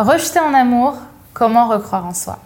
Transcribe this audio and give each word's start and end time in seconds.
Rejeter 0.00 0.40
en 0.40 0.54
amour, 0.54 0.96
comment 1.34 1.68
recroire 1.68 2.06
en 2.06 2.14
soi? 2.14 2.38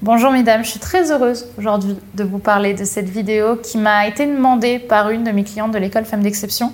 Bonjour 0.00 0.30
mesdames, 0.30 0.64
je 0.64 0.70
suis 0.70 0.80
très 0.80 1.12
heureuse 1.12 1.44
aujourd'hui 1.58 1.98
de 2.14 2.24
vous 2.24 2.38
parler 2.38 2.72
de 2.72 2.86
cette 2.86 3.10
vidéo 3.10 3.56
qui 3.56 3.76
m'a 3.76 4.06
été 4.08 4.24
demandée 4.24 4.78
par 4.78 5.10
une 5.10 5.22
de 5.22 5.30
mes 5.30 5.44
clientes 5.44 5.72
de 5.72 5.76
l'école 5.76 6.06
Femmes 6.06 6.22
d'Exception 6.22 6.72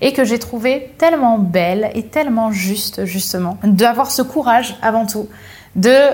et 0.00 0.12
que 0.12 0.22
j'ai 0.22 0.38
trouvée 0.38 0.94
tellement 0.98 1.36
belle 1.36 1.90
et 1.96 2.06
tellement 2.06 2.52
juste 2.52 3.06
justement 3.06 3.58
d'avoir 3.64 4.12
ce 4.12 4.22
courage 4.22 4.78
avant 4.82 5.04
tout 5.04 5.28
de, 5.74 6.10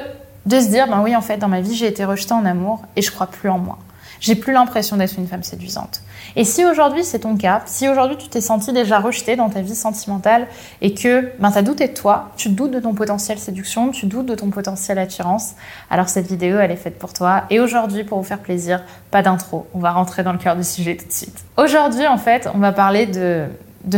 de 0.47 0.61
se 0.61 0.69
dire 0.69 0.89
ben 0.89 1.03
oui 1.03 1.15
en 1.15 1.21
fait 1.21 1.37
dans 1.37 1.49
ma 1.49 1.61
vie 1.61 1.75
j'ai 1.75 1.89
été 1.89 2.07
rejetée 2.07 2.33
en 2.33 2.47
amour 2.47 2.81
et 2.97 3.03
je 3.03 3.11
crois 3.11 3.27
plus 3.27 3.51
en 3.51 3.59
moi. 3.59 3.77
J'ai 4.21 4.35
plus 4.35 4.53
l'impression 4.53 4.97
d'être 4.97 5.19
une 5.19 5.27
femme 5.27 5.43
séduisante. 5.43 6.03
Et 6.37 6.45
si 6.45 6.65
aujourd'hui 6.65 7.05
c'est 7.05 7.21
ton 7.21 7.37
cas, 7.37 7.63
si 7.67 7.89
aujourd'hui 7.89 8.17
tu 8.17 8.29
t'es 8.29 8.41
senti 8.41 8.73
déjà 8.73 9.01
rejetée 9.01 9.37
dans 9.37 9.49
ta 9.49 9.61
vie 9.61 9.75
sentimentale 9.75 10.47
et 10.83 10.95
que 10.95 11.33
ben, 11.39 11.51
tu 11.51 11.59
as 11.59 11.63
douté 11.63 11.89
de 11.89 11.95
toi, 11.95 12.31
tu 12.37 12.49
doutes 12.51 12.71
de 12.71 12.81
ton 12.81 12.95
potentiel 12.95 13.39
séduction, 13.39 13.91
tu 13.91 14.07
doutes 14.07 14.27
de 14.27 14.35
ton 14.35 14.51
potentiel 14.51 14.99
attirance, 14.99 15.55
alors 15.91 16.09
cette 16.09 16.27
vidéo 16.27 16.59
elle 16.59 16.71
est 16.71 16.77
faite 16.77 16.99
pour 16.99 17.13
toi. 17.13 17.45
Et 17.51 17.61
aujourd'hui, 17.61 18.05
pour 18.05 18.19
vous 18.19 18.25
faire 18.25 18.41
plaisir, 18.41 18.83
pas 19.11 19.23
d'intro, 19.23 19.67
on 19.75 19.79
va 19.79 19.93
rentrer 19.93 20.23
dans 20.23 20.33
le 20.33 20.39
cœur 20.39 20.57
du 20.57 20.65
sujet 20.65 20.97
tout 20.97 21.07
de 21.07 21.13
suite. 21.13 21.45
Aujourd'hui 21.57 22.07
en 22.07 22.19
fait, 22.19 22.49
on 22.55 22.59
va 22.59 22.73
parler 22.73 23.07
de 23.07 23.49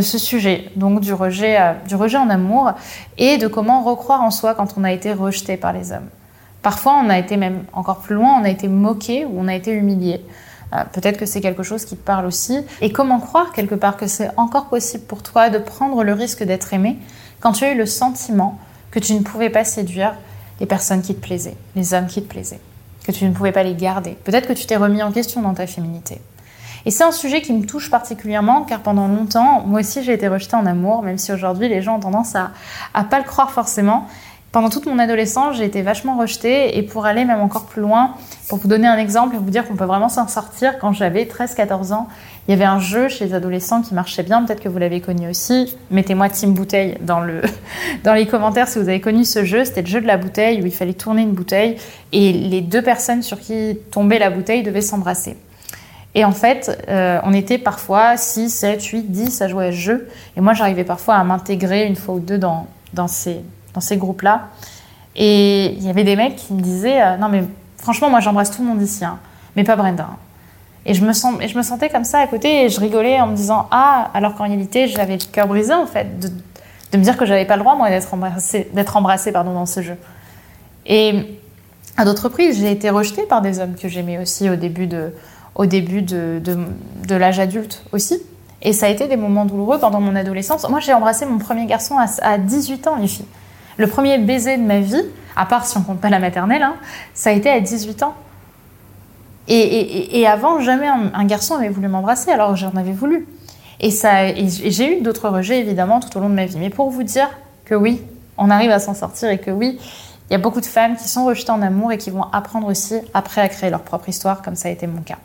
ce 0.01 0.17
sujet, 0.17 0.71
donc 0.75 1.01
du 1.01 1.13
rejet, 1.13 1.59
euh, 1.59 1.73
du 1.87 1.95
rejet 1.95 2.17
en 2.17 2.29
amour 2.29 2.71
et 3.17 3.37
de 3.37 3.47
comment 3.47 3.83
recroire 3.83 4.21
en 4.21 4.31
soi 4.31 4.55
quand 4.55 4.75
on 4.77 4.83
a 4.83 4.91
été 4.91 5.13
rejeté 5.13 5.57
par 5.57 5.73
les 5.73 5.91
hommes. 5.91 6.09
Parfois, 6.61 7.01
on 7.03 7.09
a 7.09 7.17
été 7.17 7.37
même 7.37 7.63
encore 7.73 7.99
plus 7.99 8.15
loin, 8.15 8.39
on 8.39 8.43
a 8.43 8.49
été 8.49 8.67
moqué 8.67 9.25
ou 9.25 9.31
on 9.37 9.47
a 9.47 9.55
été 9.55 9.71
humilié. 9.71 10.23
Euh, 10.73 10.83
peut-être 10.91 11.17
que 11.17 11.25
c'est 11.25 11.41
quelque 11.41 11.63
chose 11.63 11.85
qui 11.85 11.97
te 11.97 12.03
parle 12.03 12.25
aussi. 12.25 12.59
Et 12.81 12.91
comment 12.91 13.19
croire 13.19 13.51
quelque 13.51 13.75
part 13.75 13.97
que 13.97 14.07
c'est 14.07 14.29
encore 14.37 14.67
possible 14.67 15.03
pour 15.03 15.23
toi 15.23 15.49
de 15.49 15.57
prendre 15.57 16.03
le 16.03 16.13
risque 16.13 16.43
d'être 16.43 16.73
aimé 16.73 16.97
quand 17.39 17.53
tu 17.53 17.63
as 17.63 17.71
eu 17.71 17.77
le 17.77 17.85
sentiment 17.85 18.59
que 18.91 18.99
tu 18.99 19.13
ne 19.13 19.21
pouvais 19.21 19.49
pas 19.49 19.63
séduire 19.63 20.15
les 20.59 20.65
personnes 20.65 21.01
qui 21.01 21.15
te 21.15 21.21
plaisaient, 21.21 21.57
les 21.75 21.93
hommes 21.93 22.07
qui 22.07 22.21
te 22.21 22.27
plaisaient, 22.27 22.59
que 23.03 23.11
tu 23.11 23.25
ne 23.25 23.33
pouvais 23.33 23.51
pas 23.51 23.63
les 23.63 23.73
garder? 23.73 24.11
Peut-être 24.23 24.47
que 24.47 24.53
tu 24.53 24.65
t'es 24.67 24.77
remis 24.77 25.01
en 25.01 25.11
question 25.11 25.41
dans 25.41 25.53
ta 25.53 25.65
féminité. 25.65 26.21
Et 26.85 26.91
c'est 26.91 27.03
un 27.03 27.11
sujet 27.11 27.41
qui 27.41 27.53
me 27.53 27.65
touche 27.65 27.89
particulièrement 27.89 28.63
car 28.63 28.79
pendant 28.79 29.07
longtemps, 29.07 29.63
moi 29.65 29.81
aussi 29.81 30.03
j'ai 30.03 30.13
été 30.13 30.27
rejetée 30.27 30.55
en 30.55 30.65
amour, 30.65 31.03
même 31.03 31.17
si 31.17 31.31
aujourd'hui 31.31 31.67
les 31.67 31.81
gens 31.81 31.97
ont 31.97 31.99
tendance 31.99 32.35
à, 32.35 32.51
à 32.93 33.03
pas 33.03 33.19
le 33.19 33.25
croire 33.25 33.51
forcément. 33.51 34.07
Pendant 34.51 34.69
toute 34.69 34.85
mon 34.85 34.99
adolescence, 34.99 35.55
j'ai 35.55 35.63
été 35.63 35.81
vachement 35.81 36.17
rejetée 36.17 36.77
et 36.77 36.83
pour 36.83 37.05
aller 37.05 37.23
même 37.23 37.39
encore 37.39 37.67
plus 37.67 37.81
loin, 37.81 38.15
pour 38.49 38.57
vous 38.57 38.67
donner 38.67 38.85
un 38.85 38.97
exemple 38.97 39.35
et 39.35 39.37
vous 39.37 39.49
dire 39.49 39.65
qu'on 39.65 39.77
peut 39.77 39.85
vraiment 39.85 40.09
s'en 40.09 40.27
sortir, 40.27 40.77
quand 40.77 40.91
j'avais 40.91 41.23
13-14 41.23 41.93
ans, 41.93 42.09
il 42.47 42.51
y 42.51 42.53
avait 42.53 42.65
un 42.65 42.79
jeu 42.79 43.07
chez 43.07 43.27
les 43.27 43.33
adolescents 43.33 43.81
qui 43.81 43.93
marchait 43.93 44.23
bien, 44.23 44.43
peut-être 44.43 44.59
que 44.59 44.67
vous 44.67 44.77
l'avez 44.77 44.99
connu 44.99 45.29
aussi. 45.29 45.77
Mettez-moi 45.89 46.27
Team 46.27 46.53
Bouteille 46.53 46.97
dans, 46.99 47.21
le, 47.21 47.41
dans 48.03 48.13
les 48.13 48.27
commentaires 48.27 48.67
si 48.67 48.77
vous 48.77 48.89
avez 48.89 48.99
connu 48.99 49.23
ce 49.23 49.45
jeu. 49.45 49.63
C'était 49.63 49.83
le 49.83 49.87
jeu 49.87 50.01
de 50.01 50.07
la 50.07 50.17
bouteille 50.17 50.61
où 50.61 50.65
il 50.65 50.73
fallait 50.73 50.95
tourner 50.95 51.21
une 51.21 51.31
bouteille 51.31 51.77
et 52.11 52.33
les 52.33 52.59
deux 52.59 52.81
personnes 52.81 53.21
sur 53.21 53.39
qui 53.39 53.77
tombait 53.89 54.19
la 54.19 54.29
bouteille 54.29 54.63
devaient 54.63 54.81
s'embrasser. 54.81 55.37
Et 56.13 56.25
en 56.25 56.33
fait, 56.33 56.77
euh, 56.89 57.21
on 57.23 57.31
était 57.31 57.57
parfois 57.57 58.17
6, 58.17 58.49
7, 58.49 58.83
8, 58.83 59.11
10 59.11 59.41
à 59.43 59.47
jouer 59.47 59.67
à 59.67 59.71
ce 59.71 59.77
jeu. 59.77 60.09
Et 60.35 60.41
moi, 60.41 60.53
j'arrivais 60.53 60.83
parfois 60.83 61.15
à 61.15 61.23
m'intégrer 61.23 61.85
une 61.85 61.95
fois 61.95 62.15
ou 62.15 62.19
deux 62.19 62.37
dans, 62.37 62.67
dans 62.93 63.07
ces, 63.07 63.37
dans 63.73 63.81
ces 63.81 63.97
groupes-là. 63.97 64.49
Et 65.15 65.73
il 65.73 65.85
y 65.85 65.89
avait 65.89 66.03
des 66.03 66.15
mecs 66.15 66.35
qui 66.35 66.53
me 66.53 66.61
disaient 66.61 67.01
euh, 67.01 67.17
Non, 67.17 67.29
mais 67.29 67.43
franchement, 67.77 68.09
moi 68.09 68.19
j'embrasse 68.19 68.51
tout 68.51 68.61
le 68.61 68.67
monde 68.67 68.81
ici, 68.81 69.03
hein, 69.03 69.19
mais 69.55 69.63
pas 69.63 69.75
Brenda. 69.75 70.09
Et 70.85 70.93
je, 70.93 71.05
me 71.05 71.13
sens, 71.13 71.35
et 71.41 71.47
je 71.47 71.57
me 71.57 71.61
sentais 71.61 71.89
comme 71.89 72.03
ça 72.03 72.19
à 72.19 72.27
côté 72.27 72.65
et 72.65 72.69
je 72.69 72.79
rigolais 72.79 73.19
en 73.19 73.27
me 73.27 73.35
disant 73.35 73.67
Ah, 73.71 74.09
alors 74.13 74.35
qu'en 74.35 74.45
réalité, 74.45 74.87
j'avais 74.87 75.17
le 75.17 75.31
cœur 75.31 75.47
brisé 75.47 75.73
en 75.73 75.85
fait, 75.85 76.19
de, 76.19 76.97
me 76.97 77.03
dire 77.03 77.17
que 77.17 77.25
j'avais 77.25 77.45
pas 77.45 77.55
le 77.55 77.61
droit, 77.61 77.75
moi, 77.75 77.89
d'être 77.89 78.97
embrassée, 78.97 79.31
pardon, 79.31 79.53
dans 79.53 79.65
ce 79.65 79.81
jeu. 79.81 79.95
Et 80.85 81.39
à 81.97 82.05
d'autres 82.05 82.23
reprises, 82.23 82.59
j'ai 82.59 82.71
été 82.71 82.89
rejetée 82.89 83.23
par 83.23 83.41
des 83.41 83.59
hommes 83.59 83.75
que 83.75 83.87
j'aimais 83.87 84.17
aussi 84.17 84.49
au 84.49 84.55
début 84.55 84.87
de, 84.87 85.13
l'âge 87.09 87.39
adulte 87.39 87.83
aussi. 87.91 88.19
Et 88.63 88.73
ça 88.73 88.87
a 88.87 88.89
été 88.89 89.07
des 89.07 89.17
moments 89.17 89.45
douloureux 89.45 89.79
pendant 89.79 90.01
mon 90.01 90.15
adolescence. 90.15 90.67
Moi, 90.69 90.79
j'ai 90.79 90.93
embrassé 90.93 91.25
mon 91.25 91.37
premier 91.37 91.65
garçon 91.65 91.97
à, 91.97 92.05
à 92.21 92.37
18 92.37 92.87
ans, 92.87 92.95
les 92.95 93.07
filles. 93.07 93.25
Le 93.77 93.87
premier 93.87 94.17
baiser 94.17 94.57
de 94.57 94.63
ma 94.63 94.79
vie, 94.79 95.03
à 95.35 95.45
part 95.45 95.65
si 95.65 95.77
on 95.77 95.81
compte 95.81 95.99
pas 95.99 96.09
la 96.09 96.19
maternelle, 96.19 96.63
hein, 96.63 96.75
ça 97.13 97.29
a 97.29 97.33
été 97.33 97.49
à 97.49 97.59
18 97.59 98.03
ans. 98.03 98.15
Et, 99.47 100.25
avant, 100.27 100.61
jamais 100.61 100.87
un, 100.87 101.25
garçon 101.25 101.55
avait 101.55 101.69
voulu 101.69 101.87
m'embrasser, 101.87 102.31
alors 102.31 102.55
j'en 102.55 102.71
avais 102.71 102.93
voulu. 102.93 103.27
Et, 103.79 103.89
j'ai 103.91 104.97
eu 104.97 105.01
d'autres 105.01 105.27
rejets, 105.27 105.59
évidemment, 105.59 105.99
tout 105.99 106.15
au 106.17 106.21
long 106.21 106.29
de 106.29 106.35
ma 106.35 106.45
vie. 106.45 106.57
Mais 106.57 106.69
pour 106.69 106.89
vous 106.89 107.03
dire 107.03 107.29
que 107.65 107.75
oui, 107.75 108.01
on 108.37 108.49
arrive 108.49 108.71
à 108.71 108.79
s'en 108.79 108.93
sortir 108.93 109.29
et 109.29 109.39
que 109.39 109.51
oui, 109.51 109.77
il 110.29 110.33
y 110.33 110.35
a 110.35 110.39
beaucoup 110.39 110.61
de 110.61 110.65
femmes 110.65 110.95
qui 110.95 111.09
sont 111.09 111.25
rejetées 111.25 111.51
en 111.51 111.61
amour 111.61 111.91
et 111.91 111.97
qui 111.97 112.11
vont 112.11 112.23
apprendre 112.31 112.67
aussi 112.67 112.95
après 113.13 113.41
à 113.41 113.49
créer 113.49 113.69
leur 113.69 113.81
propre 113.81 114.07
histoire, 114.07 114.41
comme 114.41 114.55
ça 114.55 114.69
a 114.69 114.71
été 114.71 114.87
mon 114.87 115.01
cas. 115.01 115.17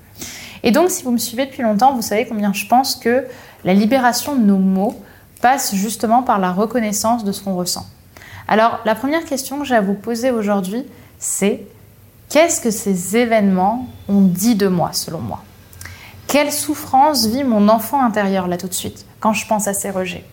Et 0.64 0.72
donc, 0.72 0.90
si 0.90 1.04
vous 1.04 1.12
me 1.12 1.18
suivez 1.18 1.46
depuis 1.46 1.62
longtemps, 1.62 1.94
vous 1.94 2.02
savez 2.02 2.26
combien 2.26 2.52
je 2.52 2.66
pense 2.66 2.96
que 2.96 3.26
la 3.64 3.74
libération 3.74 4.34
de 4.34 4.42
nos 4.42 4.58
mots 4.58 5.00
passe 5.40 5.74
justement 5.74 6.24
par 6.24 6.40
la 6.40 6.50
reconnaissance 6.50 7.22
de 7.22 7.30
ce 7.30 7.44
qu'on 7.44 7.54
ressent. 7.54 7.86
Alors, 8.48 8.80
la 8.84 8.94
première 8.94 9.24
question 9.24 9.58
que 9.58 9.64
j'ai 9.64 9.74
à 9.74 9.80
vous 9.80 9.94
poser 9.94 10.30
aujourd'hui, 10.30 10.84
c'est 11.18 11.66
qu'est-ce 12.28 12.60
que 12.60 12.70
ces 12.70 13.16
événements 13.16 13.88
ont 14.08 14.20
dit 14.20 14.54
de 14.54 14.68
moi, 14.68 14.90
selon 14.92 15.18
moi? 15.18 15.42
Quelle 16.28 16.52
souffrance 16.52 17.26
vit 17.26 17.44
mon 17.44 17.68
enfant 17.68 18.04
intérieur 18.04 18.48
là 18.48 18.56
tout 18.56 18.68
de 18.68 18.74
suite, 18.74 19.06
quand 19.20 19.32
je 19.32 19.46
pense 19.46 19.68
à 19.68 19.74
ces 19.74 19.90
rejets? 19.90 20.24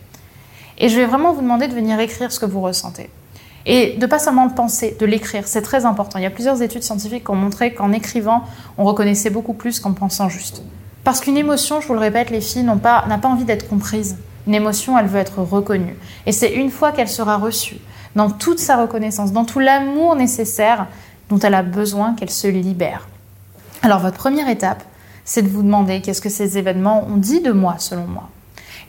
Et 0.78 0.90
je 0.90 0.96
vais 1.00 1.06
vraiment 1.06 1.34
vous 1.34 1.42
demander 1.42 1.68
de 1.68 1.74
venir 1.74 2.00
écrire 2.00 2.32
ce 2.32 2.40
que 2.40 2.46
vous 2.46 2.62
ressentez. 2.62 3.10
Et 3.66 3.96
de 3.98 4.06
pas 4.06 4.20
seulement 4.20 4.46
le 4.46 4.54
penser, 4.54 4.98
de 5.00 5.06
l'écrire, 5.06 5.48
c'est 5.48 5.62
très 5.62 5.86
important. 5.86 6.20
Il 6.20 6.24
y 6.24 6.28
a 6.28 6.32
plusieurs 6.32 6.62
études 6.62 6.84
scientifiques 6.84 7.24
qui 7.24 7.32
ont 7.32 7.36
montré 7.36 7.74
qu'en 7.74 7.92
écrivant, 7.92 8.44
on 8.78 8.84
reconnaissait 8.84 9.30
beaucoup 9.30 9.54
plus 9.54 9.80
qu'en 9.80 9.94
pensant 9.94 10.30
juste. 10.30 10.64
Parce 11.04 11.22
qu'une 11.22 11.38
émotion, 11.38 11.80
je 11.80 11.88
vous 11.88 11.94
le 11.94 12.00
répète, 12.00 12.30
les 12.30 12.42
filles 12.42 12.64
n'a 12.64 12.76
pas, 12.76 13.06
pas 13.22 13.28
envie 13.28 13.46
d'être 13.46 13.68
comprise. 13.68 14.18
Une 14.48 14.56
émotion, 14.56 14.98
elle 14.98 15.08
veut 15.08 15.20
être 15.20 15.42
reconnue. 15.42 15.96
Et 16.26 16.32
c'est 16.32 16.54
une 16.54 16.70
fois 16.70 16.92
qu'elle 16.92 17.10
sera 17.10 17.38
reçue, 17.38 17.78
dans 18.16 18.30
toute 18.30 18.60
sa 18.60 18.78
reconnaissance, 18.78 19.32
dans 19.32 19.46
tout 19.46 19.60
l'amour 19.60 20.16
nécessaire 20.16 20.88
dont 21.30 21.40
elle 21.40 21.56
a 21.56 21.64
besoin 21.64 22.14
qu'elle 22.14 22.30
se 22.30 22.48
libère. 22.48 23.08
Alors 23.82 24.00
votre 24.00 24.18
première 24.18 24.50
étape, 24.50 24.84
c'est 25.26 25.42
de 25.42 25.48
vous 25.48 25.64
demander 25.64 26.02
qu'est-ce 26.02 26.22
que 26.22 26.30
ces 26.30 26.58
événements 26.58 27.06
ont 27.08 27.18
dit 27.18 27.42
de 27.42 27.52
moi 27.52 27.76
selon 27.80 28.06
moi. 28.06 28.30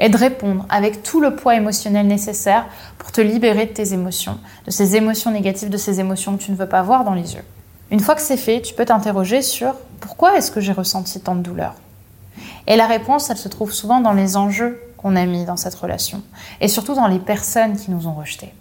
Et 0.01 0.09
de 0.09 0.17
répondre 0.17 0.67
avec 0.71 1.05
tout 1.05 1.21
le 1.21 1.37
poids 1.37 1.55
émotionnel 1.55 2.09
nécessaire 2.09 2.67
pour 2.99 3.13
te 3.13 3.21
libérer 3.21 3.67
de 3.67 3.73
tes 3.73 3.93
émotions, 3.93 4.39
de 4.67 4.73
ces 4.73 4.97
émotions 4.97 5.31
négatives, 5.31 5.71
de 5.71 5.77
ces 5.77 6.01
émotions 6.01 6.37
que 6.37 6.43
tu 6.43 6.51
ne 6.51 6.57
veux 6.57 6.69
pas 6.69 6.83
voir 6.83 7.05
dans 7.05 7.15
les 7.15 7.35
yeux. 7.35 7.45
Une 7.93 8.01
fois 8.01 8.17
que 8.17 8.21
c'est 8.21 8.37
fait, 8.37 8.61
tu 8.61 8.75
peux 8.75 8.85
t'interroger 8.85 9.41
sur 9.41 9.75
pourquoi 10.01 10.37
est-ce 10.37 10.51
que 10.51 10.61
j'ai 10.61 10.73
ressenti 10.73 11.21
tant 11.21 11.37
de 11.37 11.43
douleur? 11.43 11.75
Et 12.67 12.77
la 12.77 12.87
réponse, 12.87 13.31
elle 13.31 13.37
se 13.37 13.49
trouve 13.49 13.73
souvent 13.73 14.01
dans 14.01 14.13
les 14.13 14.37
enjeux 14.37 14.81
qu'on 15.05 15.17
a 15.17 15.27
mis 15.27 15.45
dans 15.45 15.59
cette 15.59 15.75
relation, 15.75 16.23
et 16.63 16.69
surtout 16.69 16.95
dans 16.95 17.09
les 17.09 17.19
personnes 17.19 17.77
qui 17.77 17.91
nous 17.91 18.07
ont 18.07 18.15
rejetés. 18.15 18.55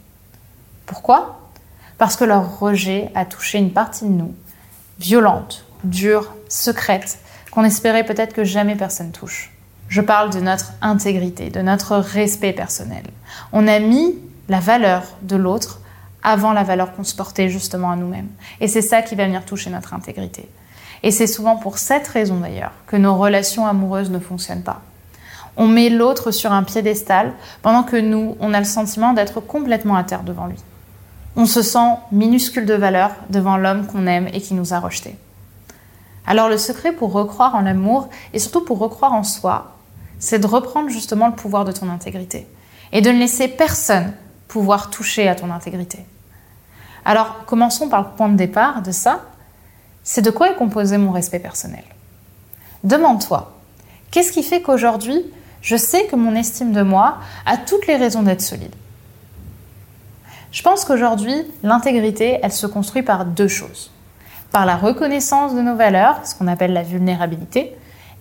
Pourquoi? 0.86 1.40
Parce 1.98 2.18
que 2.18 2.26
leur 2.26 2.60
rejet 2.60 3.10
a 3.16 3.24
touché 3.24 3.60
une 3.60 3.72
partie 3.72 4.04
de 4.04 4.10
nous, 4.10 4.34
violente, 5.00 5.64
dure, 5.86 6.36
secrète, 6.50 7.18
qu'on 7.50 7.64
espérait 7.64 8.04
peut-être 8.04 8.34
que 8.34 8.44
jamais 8.44 8.76
personne 8.76 9.14
touche. 9.14 9.54
Je 9.88 10.02
parle 10.02 10.32
de 10.32 10.42
notre 10.42 10.74
intégrité, 10.82 11.50
de 11.50 11.62
notre 11.62 11.96
respect 11.96 12.52
personnel. 12.52 13.06
On 13.54 13.66
a 13.66 13.80
mis 13.80 14.14
la 14.50 14.60
valeur 14.60 15.04
de 15.22 15.38
l'autre 15.38 15.80
avant 16.24 16.52
la 16.52 16.64
valeur 16.64 16.94
qu'on 16.94 17.06
se 17.06 17.16
portait 17.16 17.48
justement 17.48 17.92
à 17.92 17.96
nous-mêmes. 17.96 18.28
Et 18.60 18.68
c'est 18.68 18.82
ça 18.82 19.02
qui 19.02 19.16
va 19.16 19.28
venir 19.28 19.46
toucher 19.46 19.70
notre 19.70 19.94
intégrité. 19.94 20.50
Et 21.04 21.12
c'est 21.12 21.28
souvent 21.28 21.56
pour 21.56 21.78
cette 21.78 22.10
raison 22.10 22.42
d'ailleurs 22.42 22.74
que 22.86 22.98
nos 22.98 23.16
relations 23.16 23.66
amoureuses 23.66 24.12
ne 24.12 24.20
fonctionnent 24.20 24.64
pas. 24.64 24.82
On 25.56 25.68
met 25.68 25.90
l'autre 25.90 26.32
sur 26.32 26.52
un 26.52 26.64
piédestal 26.64 27.34
pendant 27.62 27.84
que 27.84 27.98
nous, 27.98 28.36
on 28.40 28.54
a 28.54 28.60
le 28.60 28.66
sentiment 28.66 29.14
d'être 29.14 29.40
complètement 29.40 29.96
à 29.96 30.04
terre 30.04 30.24
devant 30.24 30.48
lui 30.48 30.58
on 31.36 31.46
se 31.46 31.62
sent 31.62 31.98
minuscule 32.12 32.66
de 32.66 32.74
valeur 32.74 33.12
devant 33.30 33.58
l'homme 33.58 33.88
qu'on 33.88 34.08
aime 34.08 34.28
et 34.34 34.42
qui 34.42 34.54
nous 34.54 34.74
a 34.74 34.80
rejetés. 34.80 35.16
Alors 36.26 36.50
le 36.50 36.58
secret 36.58 36.92
pour 36.92 37.12
recroire 37.12 37.56
en 37.56 37.62
l'amour 37.62 38.10
et 38.34 38.40
surtout 38.40 38.64
pour 38.64 38.80
recroire 38.80 39.14
en 39.14 39.24
soi, 39.24 39.76
c'est 40.20 40.40
de 40.40 40.48
reprendre 40.48 40.90
justement 40.90 41.28
le 41.28 41.34
pouvoir 41.34 41.66
de 41.66 41.72
ton 41.72 41.90
intégrité 41.90 42.48
et 42.92 43.02
de 43.02 43.10
ne 43.10 43.20
laisser 43.20 43.48
personne 43.48 44.14
pouvoir 44.48 44.90
toucher 44.90 45.28
à 45.28 45.36
ton 45.36 45.52
intégrité. 45.52 46.06
Alors 47.04 47.46
commençons 47.46 47.90
par 47.90 48.02
le 48.02 48.16
point 48.16 48.30
de 48.30 48.38
départ 48.38 48.82
de 48.82 48.92
ça, 48.92 49.22
c'est 50.04 50.22
de 50.22 50.30
quoi 50.30 50.52
est 50.52 50.56
composé 50.56 50.98
mon 50.98 51.12
respect 51.12 51.40
personnel? 51.40 51.84
Demande-toi, 52.84 53.58
qu'est-ce 54.12 54.32
qui 54.32 54.44
fait 54.44 54.62
qu'aujourd'hui, 54.62 55.26
je 55.64 55.76
sais 55.76 56.06
que 56.06 56.16
mon 56.16 56.36
estime 56.36 56.74
de 56.74 56.84
moi 56.84 57.18
a 57.48 57.58
toutes 57.58 57.88
les 57.88 57.96
raisons 57.96 58.22
d'être 58.22 58.42
solide 58.42 58.76
je 60.54 60.62
pense 60.62 60.86
qu'aujourd'hui, 60.86 61.34
l'intégrité, 61.64 62.40
elle 62.44 62.52
se 62.52 62.68
construit 62.68 63.02
par 63.02 63.26
deux 63.26 63.48
choses. 63.48 63.92
Par 64.52 64.68
la 64.68 64.76
reconnaissance 64.76 65.56
de 65.56 65.62
nos 65.62 65.76
valeurs, 65.76 66.20
ce 66.26 66.36
qu'on 66.36 66.48
appelle 66.48 66.74
la 66.74 66.84
vulnérabilité, 66.84 67.76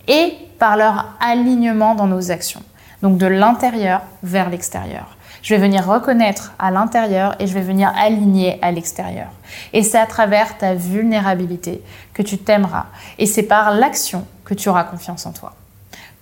et 0.07 0.33
par 0.57 0.75
leur 0.75 1.13
alignement 1.19 1.93
dans 1.93 2.07
nos 2.07 2.31
actions. 2.31 2.63
Donc 3.03 3.19
de 3.19 3.27
l'intérieur 3.27 4.01
vers 4.23 4.49
l'extérieur. 4.49 5.15
Je 5.43 5.53
vais 5.53 5.61
venir 5.61 5.85
reconnaître 5.85 6.53
à 6.57 6.71
l'intérieur 6.71 7.35
et 7.39 7.45
je 7.45 7.53
vais 7.53 7.61
venir 7.61 7.93
aligner 7.95 8.57
à 8.63 8.71
l'extérieur. 8.71 9.27
Et 9.71 9.83
c'est 9.83 9.99
à 9.99 10.07
travers 10.07 10.57
ta 10.57 10.73
vulnérabilité 10.73 11.83
que 12.15 12.23
tu 12.23 12.39
t'aimeras. 12.39 12.87
Et 13.19 13.27
c'est 13.27 13.43
par 13.43 13.71
l'action 13.71 14.25
que 14.43 14.55
tu 14.55 14.69
auras 14.69 14.85
confiance 14.85 15.25
en 15.27 15.33
toi. 15.33 15.53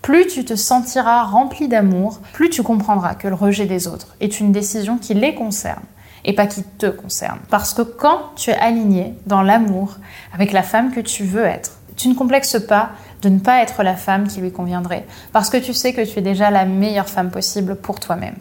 Plus 0.02 0.26
tu 0.28 0.44
te 0.46 0.56
sentiras 0.56 1.24
rempli 1.24 1.68
d'amour, 1.68 2.20
plus 2.34 2.50
tu 2.50 2.64
comprendras 2.64 3.14
que 3.14 3.28
le 3.28 3.36
rejet 3.36 3.66
des 3.66 3.88
autres 3.88 4.16
est 4.20 4.40
une 4.40 4.52
décision 4.52 4.98
qui 4.98 5.14
les 5.14 5.36
concerne 5.36 5.84
et 6.26 6.34
pas 6.34 6.48
qui 6.48 6.64
te 6.64 6.88
concerne. 6.88 7.40
Parce 7.50 7.74
que 7.74 7.82
quand 7.84 8.32
tu 8.36 8.50
es 8.50 8.56
aligné 8.56 9.14
dans 9.26 9.42
l'amour 9.42 9.98
avec 10.34 10.52
la 10.52 10.64
femme 10.64 10.92
que 10.92 11.00
tu 11.00 11.24
veux 11.24 11.46
être, 11.46 11.78
tu 11.96 12.08
ne 12.08 12.16
complexes 12.16 12.60
pas 12.68 12.92
de 13.22 13.30
ne 13.30 13.40
pas 13.40 13.62
être 13.62 13.84
la 13.84 13.96
femme 13.96 14.28
qui 14.28 14.42
lui 14.42 14.52
conviendrait, 14.52 15.06
parce 15.34 15.52
que 15.52 15.58
tu 15.58 15.74
sais 15.74 15.94
que 15.94 16.02
tu 16.02 16.18
es 16.18 16.24
déjà 16.24 16.50
la 16.50 16.66
meilleure 16.66 17.10
femme 17.10 17.30
possible 17.30 17.76
pour 17.76 18.00
toi-même, 18.00 18.36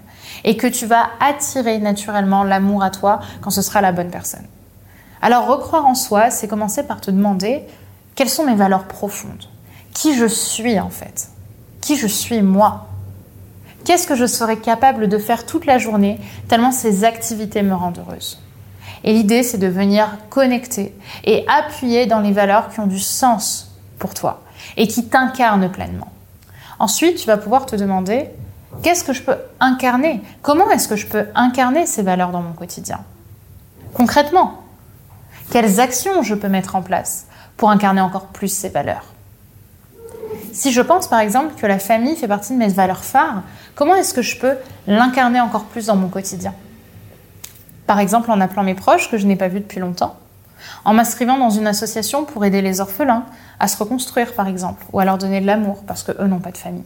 et 0.45 0.57
que 0.57 0.67
tu 0.67 0.87
vas 0.87 1.11
attirer 1.21 1.79
naturellement 1.79 2.43
l'amour 2.43 2.83
à 2.83 2.91
toi 2.91 3.21
quand 3.43 3.51
ce 3.51 3.61
sera 3.61 3.83
la 3.83 3.93
bonne 3.93 4.11
personne. 4.11 4.47
Alors 5.21 5.47
recroire 5.47 5.85
en 5.85 5.95
soi, 5.95 6.31
c'est 6.31 6.49
commencer 6.49 6.85
par 6.85 7.03
te 7.03 7.11
demander 7.11 7.65
quelles 8.15 8.31
sont 8.31 8.47
mes 8.47 8.55
valeurs 8.55 8.85
profondes, 8.85 9.45
qui 9.93 10.17
je 10.17 10.25
suis 10.25 10.81
en 10.81 10.89
fait, 10.89 11.29
qui 11.91 11.97
je 11.97 12.07
suis 12.07 12.41
moi. 12.41 12.87
Qu'est-ce 13.85 14.07
que 14.07 14.15
je 14.15 14.27
serais 14.27 14.59
capable 14.59 15.09
de 15.09 15.19
faire 15.19 15.45
toute 15.45 15.67
la 15.67 15.79
journée 15.79 16.21
tellement 16.47 16.71
ces 16.71 17.03
activités 17.03 17.63
me 17.63 17.75
rendent 17.75 17.99
heureuse? 17.99 18.39
Et 19.03 19.13
l'idée, 19.13 19.43
c'est 19.43 19.59
de 19.59 19.67
venir 19.67 20.07
connecter 20.29 20.97
et 21.25 21.45
appuyer 21.49 22.07
dans 22.07 22.21
les 22.21 22.31
valeurs 22.31 22.69
qui 22.69 22.79
ont 22.79 22.87
du 22.87 23.01
sens 23.01 23.73
pour 23.99 24.15
toi 24.15 24.43
et 24.77 24.87
qui 24.87 25.09
t'incarnent 25.09 25.69
pleinement. 25.69 26.13
Ensuite, 26.79 27.17
tu 27.17 27.27
vas 27.27 27.39
pouvoir 27.39 27.67
te 27.67 27.75
demander 27.75 28.29
qu'est-ce 28.85 29.03
que 29.03 29.13
je 29.13 29.23
peux 29.23 29.39
incarner? 29.59 30.23
Comment 30.43 30.71
est-ce 30.71 30.87
que 30.87 30.95
je 30.95 31.09
peux 31.09 31.27
incarner 31.35 31.87
ces 31.87 32.03
valeurs 32.03 32.31
dans 32.31 32.43
mon 32.43 32.53
quotidien? 32.53 33.01
Concrètement, 33.95 34.63
quelles 35.51 35.81
actions 35.81 36.23
je 36.23 36.37
peux 36.37 36.49
mettre 36.49 36.77
en 36.77 36.83
place 36.83 37.27
pour 37.57 37.69
incarner 37.69 38.01
encore 38.01 38.27
plus 38.27 38.47
ces 38.55 38.69
valeurs? 38.69 39.07
Si 40.53 40.73
je 40.73 40.81
pense 40.81 41.09
par 41.09 41.21
exemple 41.21 41.55
que 41.61 41.67
la 41.67 41.79
famille 41.79 42.17
fait 42.17 42.29
partie 42.29 42.53
de 42.53 42.59
mes 42.59 42.69
valeurs 42.69 43.05
phares, 43.05 43.43
comment 43.75 43.95
est-ce 43.95 44.15
que 44.15 44.23
je 44.23 44.39
peux 44.39 44.57
l'incarner 44.87 45.41
encore 45.41 45.65
plus 45.65 45.87
dans 45.87 45.97
mon 45.97 46.09
quotidien? 46.09 46.55
Par 47.87 47.99
exemple 47.99 48.31
en 48.31 48.41
appelant 48.41 48.63
mes 48.63 48.75
proches 48.75 49.11
que 49.11 49.19
je 49.19 49.27
n'ai 49.27 49.37
pas 49.37 49.49
vus 49.49 49.61
depuis 49.61 49.81
longtemps, 49.81 50.17
en 50.85 50.95
m'inscrivant 50.95 51.39
dans 51.39 51.51
une 51.51 51.67
association 51.67 52.25
pour 52.25 52.45
aider 52.45 52.63
les 52.63 52.81
orphelins 52.81 53.25
à 53.59 53.69
se 53.69 53.77
reconstruire 53.77 54.35
par 54.35 54.49
exemple, 54.49 54.85
ou 54.93 55.01
à 55.01 55.05
leur 55.05 55.19
donner 55.19 55.41
de 55.41 55.47
l'amour 55.47 55.83
parce 55.87 56.03
qu'eux 56.03 56.27
n'ont 56.27 56.41
pas 56.41 56.53
de 56.53 56.59
famille. 56.59 56.85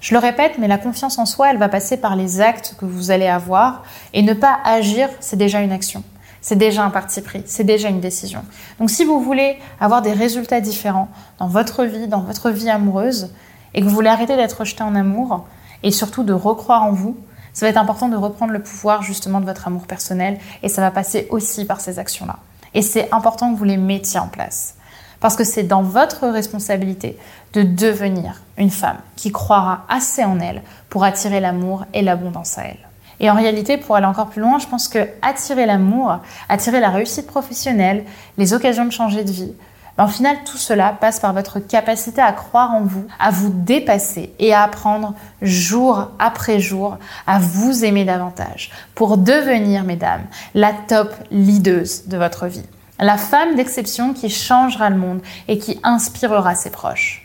Je 0.00 0.12
le 0.12 0.20
répète, 0.20 0.58
mais 0.58 0.68
la 0.68 0.76
confiance 0.76 1.18
en 1.18 1.24
soi, 1.24 1.50
elle 1.50 1.56
va 1.56 1.68
passer 1.68 1.96
par 1.96 2.14
les 2.14 2.42
actes 2.42 2.76
que 2.78 2.84
vous 2.84 3.10
allez 3.10 3.26
avoir, 3.26 3.84
et 4.12 4.22
ne 4.22 4.34
pas 4.34 4.58
agir, 4.64 5.08
c'est 5.20 5.36
déjà 5.36 5.60
une 5.60 5.72
action 5.72 6.04
c'est 6.44 6.56
déjà 6.56 6.84
un 6.84 6.90
parti 6.90 7.22
pris, 7.22 7.42
c'est 7.46 7.64
déjà 7.64 7.88
une 7.88 8.00
décision. 8.00 8.44
Donc 8.78 8.90
si 8.90 9.06
vous 9.06 9.18
voulez 9.18 9.56
avoir 9.80 10.02
des 10.02 10.12
résultats 10.12 10.60
différents 10.60 11.08
dans 11.38 11.48
votre 11.48 11.84
vie, 11.84 12.06
dans 12.06 12.20
votre 12.20 12.50
vie 12.50 12.68
amoureuse, 12.68 13.30
et 13.72 13.80
que 13.80 13.86
vous 13.86 13.94
voulez 13.94 14.10
arrêter 14.10 14.36
d'être 14.36 14.60
rejeté 14.60 14.82
en 14.82 14.94
amour, 14.94 15.46
et 15.82 15.90
surtout 15.90 16.22
de 16.22 16.34
recroire 16.34 16.82
en 16.82 16.92
vous, 16.92 17.16
ça 17.54 17.64
va 17.64 17.70
être 17.70 17.78
important 17.78 18.10
de 18.10 18.16
reprendre 18.16 18.52
le 18.52 18.62
pouvoir 18.62 19.00
justement 19.00 19.40
de 19.40 19.46
votre 19.46 19.68
amour 19.68 19.86
personnel, 19.86 20.38
et 20.62 20.68
ça 20.68 20.82
va 20.82 20.90
passer 20.90 21.28
aussi 21.30 21.64
par 21.64 21.80
ces 21.80 21.98
actions-là. 21.98 22.36
Et 22.74 22.82
c'est 22.82 23.10
important 23.10 23.50
que 23.50 23.58
vous 23.58 23.64
les 23.64 23.78
mettiez 23.78 24.20
en 24.20 24.28
place. 24.28 24.74
Parce 25.20 25.36
que 25.36 25.44
c'est 25.44 25.62
dans 25.62 25.82
votre 25.82 26.28
responsabilité 26.28 27.18
de 27.54 27.62
devenir 27.62 28.42
une 28.58 28.70
femme 28.70 28.98
qui 29.16 29.32
croira 29.32 29.86
assez 29.88 30.22
en 30.22 30.38
elle 30.40 30.60
pour 30.90 31.04
attirer 31.04 31.40
l'amour 31.40 31.86
et 31.94 32.02
l'abondance 32.02 32.58
à 32.58 32.64
elle. 32.64 32.86
Et 33.24 33.30
en 33.30 33.34
réalité, 33.34 33.78
pour 33.78 33.96
aller 33.96 34.04
encore 34.04 34.28
plus 34.28 34.42
loin, 34.42 34.58
je 34.58 34.66
pense 34.66 34.86
que 34.86 34.98
attirer 35.22 35.64
l'amour, 35.64 36.18
attirer 36.50 36.78
la 36.78 36.90
réussite 36.90 37.26
professionnelle, 37.26 38.04
les 38.36 38.52
occasions 38.52 38.84
de 38.84 38.90
changer 38.90 39.24
de 39.24 39.32
vie, 39.32 39.54
ben, 39.96 40.04
au 40.04 40.08
final, 40.08 40.36
tout 40.44 40.58
cela 40.58 40.92
passe 40.92 41.20
par 41.20 41.32
votre 41.32 41.58
capacité 41.58 42.20
à 42.20 42.32
croire 42.32 42.72
en 42.72 42.82
vous, 42.82 43.06
à 43.18 43.30
vous 43.30 43.48
dépasser 43.48 44.34
et 44.38 44.52
à 44.52 44.62
apprendre 44.64 45.14
jour 45.40 46.10
après 46.18 46.60
jour 46.60 46.98
à 47.26 47.38
vous 47.38 47.86
aimer 47.86 48.04
davantage 48.04 48.70
pour 48.94 49.16
devenir, 49.16 49.84
mesdames, 49.84 50.26
la 50.52 50.74
top 50.86 51.14
leaduse 51.30 52.06
de 52.06 52.18
votre 52.18 52.46
vie. 52.46 52.66
La 52.98 53.16
femme 53.16 53.54
d'exception 53.54 54.12
qui 54.12 54.28
changera 54.28 54.90
le 54.90 54.96
monde 54.96 55.22
et 55.48 55.56
qui 55.56 55.80
inspirera 55.82 56.54
ses 56.54 56.68
proches. 56.68 57.23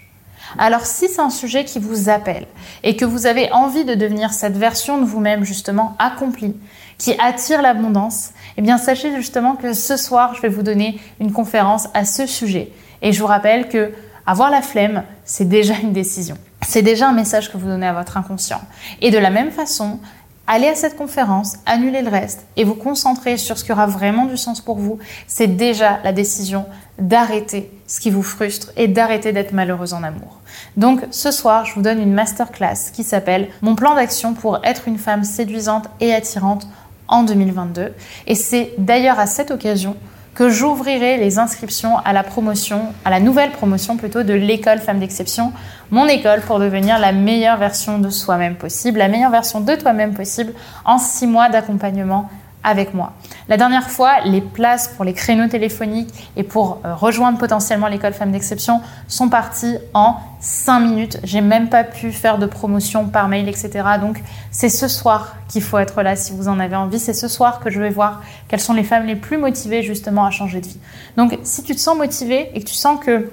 Alors 0.58 0.86
si 0.86 1.08
c'est 1.08 1.22
un 1.22 1.30
sujet 1.30 1.66
qui 1.66 1.80
vous 1.80 2.10
appelle 2.10 2.48
et 2.84 2.96
que 2.96 3.06
vous 3.06 3.28
avez 3.28 3.52
envie 3.52 3.86
de 3.86 3.96
devenir 3.96 4.34
cette 4.34 4.58
version 4.58 5.00
de 5.00 5.06
vous-même 5.06 5.44
justement 5.44 5.96
accomplie, 6.00 6.56
qui 6.98 7.16
attire 7.20 7.62
l'abondance, 7.62 8.32
eh 8.58 8.62
bien 8.62 8.78
sachez 8.78 9.16
justement 9.16 9.56
que 9.56 9.74
ce 9.74 9.98
soir, 9.98 10.36
je 10.36 10.42
vais 10.42 10.50
vous 10.50 10.64
donner 10.64 11.00
une 11.20 11.32
conférence 11.32 11.88
à 11.94 12.06
ce 12.06 12.26
sujet. 12.26 12.72
Et 13.02 13.14
je 13.14 13.20
vous 13.20 13.28
rappelle 13.28 13.70
que 13.70 13.94
avoir 14.26 14.50
la 14.50 14.62
flemme, 14.62 15.04
c'est 15.24 15.48
déjà 15.48 15.76
une 15.82 15.94
décision. 15.94 16.38
C'est 16.62 16.82
déjà 16.82 17.08
un 17.10 17.14
message 17.14 17.52
que 17.52 17.58
vous 17.58 17.68
donnez 17.68 17.88
à 17.88 17.94
votre 17.94 18.18
inconscient. 18.18 18.62
Et 19.02 19.12
de 19.12 19.18
la 19.18 19.30
même 19.30 19.50
façon, 19.50 20.00
allez 20.50 20.68
à 20.68 20.76
cette 20.76 20.98
conférence, 20.98 21.58
annulez 21.68 22.02
le 22.02 22.10
reste 22.10 22.46
et 22.58 22.64
vous 22.64 22.74
concentrer 22.74 23.38
sur 23.38 23.58
ce 23.58 23.64
qui 23.64 23.72
aura 23.72 23.86
vraiment 23.86 24.26
du 24.26 24.36
sens 24.36 24.60
pour 24.60 24.80
vous, 24.80 24.98
c'est 25.28 25.48
déjà 25.48 26.00
la 26.04 26.12
décision 26.12 26.66
d'arrêter 26.98 27.72
ce 27.88 28.00
qui 28.00 28.10
vous 28.10 28.24
frustre 28.24 28.72
et 28.76 28.88
d'arrêter 28.88 29.32
d'être 29.32 29.54
malheureuse 29.54 29.94
en 29.94 30.04
amour. 30.04 30.40
Donc 30.76 31.02
ce 31.12 31.32
soir, 31.32 31.66
je 31.66 31.76
vous 31.76 31.84
donne 31.84 32.02
une 32.02 32.14
masterclass 32.14 32.92
qui 32.92 33.04
s'appelle 33.04 33.48
Mon 33.62 33.76
plan 33.76 33.94
d'action 33.94 34.34
pour 34.34 34.60
être 34.66 34.88
une 34.88 34.98
femme 34.98 35.24
séduisante 35.24 35.86
et 36.02 36.14
attirante 36.14 36.68
en 37.08 37.24
2022. 37.24 37.94
Et 38.26 38.36
c'est 38.36 38.74
d'ailleurs 38.80 39.20
à 39.20 39.28
cette 39.28 39.52
occasion 39.52 39.96
que 40.36 40.50
j'ouvrirai 40.50 41.18
les 41.18 41.40
inscriptions 41.40 41.98
à 41.98 42.14
la 42.14 42.24
promotion, 42.24 42.94
à 43.04 43.10
la 43.10 43.20
nouvelle 43.20 43.52
promotion 43.52 43.98
plutôt 43.98 44.24
de 44.24 44.34
l'école 44.34 44.80
Femmes 44.80 45.00
d'Exception, 45.00 45.52
mon 45.92 46.08
école 46.08 46.42
pour 46.42 46.60
devenir 46.60 47.00
la 47.00 47.12
meilleure 47.12 47.58
version 47.58 48.00
de 48.00 48.10
soi-même 48.10 48.56
possible, 48.56 49.00
la 49.00 49.08
meilleure 49.08 49.32
version 49.32 49.60
de 49.62 49.76
toi-même 49.76 50.14
possible 50.14 50.54
en 50.86 50.98
six 50.98 51.28
mois 51.28 51.50
d'accompagnement 51.50 52.30
avec 52.64 52.94
moi. 52.94 53.14
La 53.50 53.58
dernière 53.58 53.90
fois, 53.90 54.20
les 54.26 54.42
places 54.42 54.90
pour 54.90 55.04
les 55.04 55.14
créneaux 55.14 55.48
téléphoniques 55.48 56.14
et 56.38 56.44
pour 56.44 56.82
euh, 56.86 56.94
rejoindre 56.94 57.40
potentiellement 57.40 57.88
l'école 57.88 58.14
Femmes 58.14 58.32
d'Exception 58.32 58.80
sont 59.08 59.28
parties 59.28 59.76
en 59.96 60.18
5 60.40 60.80
minutes. 60.82 61.20
J'ai 61.24 61.42
même 61.42 61.68
pas 61.68 61.84
pu 61.84 62.12
faire 62.12 62.38
de 62.38 62.46
promotion 62.46 63.08
par 63.08 63.28
mail, 63.28 63.50
etc. 63.50 63.72
Donc 64.00 64.22
c'est 64.52 64.70
ce 64.70 64.88
soir 64.88 65.36
qu'il 65.48 65.64
faut 65.64 65.80
être 65.80 66.04
là 66.04 66.16
si 66.16 66.32
vous 66.32 66.48
en 66.48 66.60
avez 66.60 66.76
envie. 66.76 67.00
C'est 67.00 67.16
ce 67.16 67.28
soir 67.28 67.60
que 67.60 67.72
je 67.72 67.82
vais 67.82 67.90
voir 67.90 68.22
quelles 68.50 68.60
sont 68.60 68.76
les 68.76 68.84
femmes 68.84 69.08
les 69.08 69.16
plus 69.16 69.38
motivées 69.38 69.82
justement 69.82 70.26
à 70.26 70.30
changer 70.30 70.62
de 70.62 70.68
vie. 70.68 70.80
Donc 71.18 71.36
si 71.42 71.64
tu 71.64 71.74
te 71.74 71.80
sens 71.80 71.98
motivée 71.98 72.52
et 72.54 72.60
que 72.60 72.68
tu 72.70 72.76
sens 72.76 73.04
que 73.04 73.32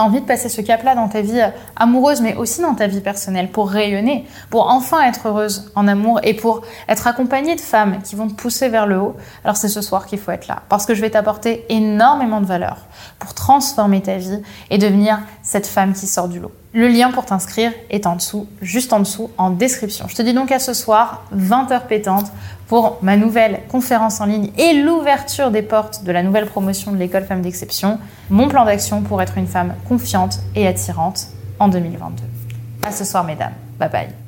envie 0.00 0.20
de 0.20 0.26
passer 0.26 0.48
ce 0.48 0.60
cap-là 0.60 0.94
dans 0.94 1.08
ta 1.08 1.20
vie 1.20 1.40
amoureuse, 1.76 2.20
mais 2.20 2.34
aussi 2.34 2.60
dans 2.60 2.74
ta 2.74 2.86
vie 2.86 3.00
personnelle, 3.00 3.50
pour 3.50 3.70
rayonner, 3.70 4.26
pour 4.50 4.70
enfin 4.70 5.02
être 5.02 5.28
heureuse 5.28 5.70
en 5.74 5.88
amour 5.88 6.20
et 6.22 6.34
pour 6.34 6.62
être 6.88 7.06
accompagnée 7.06 7.54
de 7.54 7.60
femmes 7.60 7.98
qui 8.02 8.16
vont 8.16 8.28
te 8.28 8.34
pousser 8.34 8.68
vers 8.68 8.86
le 8.86 8.98
haut, 8.98 9.16
alors 9.44 9.56
c'est 9.56 9.68
ce 9.68 9.80
soir 9.80 10.06
qu'il 10.06 10.18
faut 10.18 10.30
être 10.30 10.48
là. 10.48 10.62
Parce 10.68 10.86
que 10.86 10.94
je 10.94 11.00
vais 11.00 11.10
t'apporter 11.10 11.64
énormément 11.68 12.40
de 12.40 12.46
valeur 12.46 12.86
pour 13.18 13.34
transformer 13.34 14.02
ta 14.02 14.16
vie 14.16 14.40
et 14.70 14.78
devenir 14.78 15.20
cette 15.42 15.66
femme 15.66 15.92
qui 15.92 16.06
sort 16.06 16.28
du 16.28 16.40
lot. 16.40 16.52
Le 16.72 16.88
lien 16.88 17.10
pour 17.10 17.24
t'inscrire 17.24 17.72
est 17.88 18.06
en 18.06 18.16
dessous, 18.16 18.46
juste 18.60 18.92
en 18.92 18.98
dessous, 18.98 19.30
en 19.38 19.48
description. 19.48 20.08
Je 20.08 20.14
te 20.14 20.20
dis 20.20 20.34
donc 20.34 20.52
à 20.52 20.58
ce 20.58 20.74
soir, 20.74 21.24
20h 21.34 21.86
pétantes, 21.86 22.30
pour 22.68 22.98
ma 23.02 23.16
nouvelle 23.16 23.60
conférence 23.68 24.20
en 24.20 24.26
ligne 24.26 24.50
et 24.58 24.74
l'ouverture 24.82 25.50
des 25.50 25.62
portes 25.62 26.04
de 26.04 26.12
la 26.12 26.22
nouvelle 26.22 26.46
promotion 26.46 26.92
de 26.92 26.96
l'école 26.96 27.24
Femmes 27.24 27.42
d'Exception, 27.42 27.98
mon 28.30 28.48
plan 28.48 28.64
d'action 28.64 29.02
pour 29.02 29.22
être 29.22 29.38
une 29.38 29.46
femme 29.46 29.74
confiante 29.88 30.40
et 30.54 30.66
attirante 30.66 31.28
en 31.58 31.68
2022. 31.68 32.22
À 32.86 32.92
ce 32.92 33.04
soir, 33.04 33.24
mesdames. 33.24 33.54
Bye 33.78 33.90
bye. 33.90 34.25